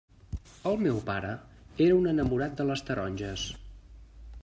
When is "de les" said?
2.63-2.85